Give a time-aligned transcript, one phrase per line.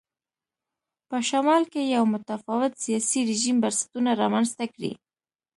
[1.09, 4.91] په شمال کې یو متفاوت سیاسي رژیم بنسټونه رامنځته کړي.